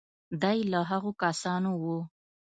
[0.41, 1.85] دی له هغو کسانو و.